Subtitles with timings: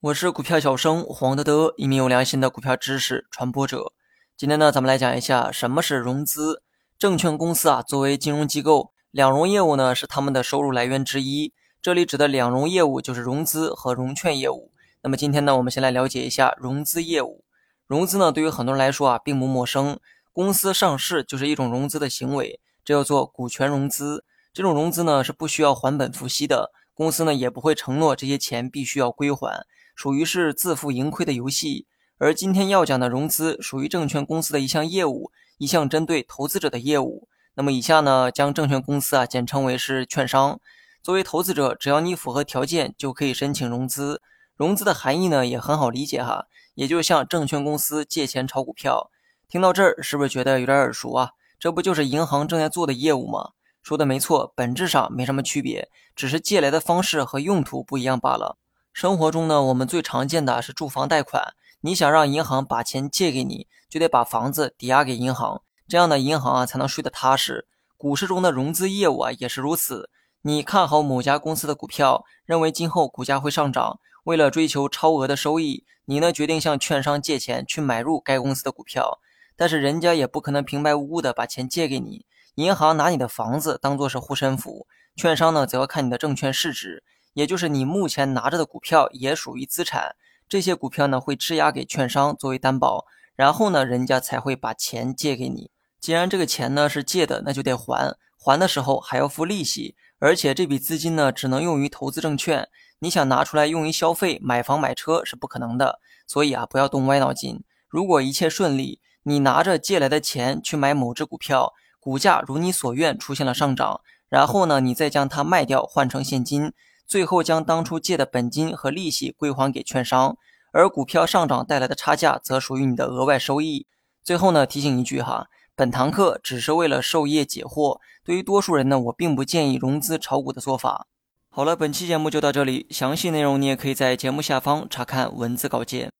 [0.00, 3.92] 我是股票小生黄德德，一名有良心的股票知识传播者。
[4.36, 6.62] 今天呢，咱们来讲一下什么是融资。
[6.98, 11.52] 证券公司啊，作为金融机构，两融业务呢是他们的收入来源之一。
[11.82, 14.70] 这里指的两融业务就是融资和融券业务。
[15.02, 17.44] 那么今天呢，我们先来了解一下融资业务。
[17.86, 19.98] 融资呢，对于很多人来说啊，并不陌生。
[20.32, 24.24] 公司上市就是一种融资的行为，这叫做股权融资。
[24.52, 29.66] 这种融资呢，是不需要还本付息的，公司呢也不会承诺这些钱必须要归还。
[29.94, 31.86] 属于是自负盈亏的游戏，
[32.18, 37.28] 而今天要讲的融资属于证券公司的一项业务，一项针对投资者的业务。
[37.54, 40.58] 那么以下呢，将证券公司啊简称为是券商。
[41.02, 44.22] 作为投资者，只要你符合条件，就可以申请融资。
[44.56, 49.10] 融资的含义呢也很好理解哈，也就是向证券公司借钱炒股票。
[49.48, 51.30] 听到这儿，是不是觉得有点耳熟啊？
[51.58, 53.50] 这不就是银行正在做的业务吗？
[53.84, 58.56] 说的没错，本质上没什么区别，只是借来的方式和用途不一样罢了。
[58.94, 61.52] 生活中呢，我们最常见的是住房贷款。
[61.82, 67.66] 你想让银行把钱借给你，就得把房子抵押给银行，这样的银行啊才能睡得踏实。
[67.98, 70.08] 股市中的融资业务啊也是如此。
[70.40, 79.20] 你看好某家公司的股票，认为今后股价会上涨，为了追求超额的收益，你呢决定向券商借钱去买入该公司的股票。
[79.56, 82.24] 但是人家也不可能平白无故的把钱借给你，
[82.56, 87.02] 银行拿你的房子当做是护身符，券商呢则要看你的证券市值。
[87.32, 90.14] 也就是你目前拿着的股票也属于资产，
[90.48, 95.72] 这些股票呢会质押给券商作为担保，然后呢人家才会把钱借给你。
[96.00, 102.68] 既然这个钱呢是借的，那就得还，还的时候还要付利息，而且这笔资金呢只能用于投资证券，
[103.00, 105.98] 你想拿出来用于消费、买房、买车是不可能的。
[106.28, 107.64] 所以啊，不要动歪脑筋。
[107.88, 111.72] 如果一切顺利，你拿着借来的钱去买某只股票，
[112.04, 116.70] 股价如你所愿出现了上涨，然后呢你再将它卖掉换成现金。
[117.06, 120.36] 最后将当初借的本金和利息归还给券商，
[120.70, 123.86] 而股票上涨带来的差价则属于你的额外收益。
[124.22, 131.06] 最后呢，提醒一句哈，本堂课只是为了授业解惑，对于多数人呢，我并不建议融资炒股的做法。
[131.48, 136.10] 好了，本期节目就到这里，详细内容你也可以在节目下方查看文字稿件。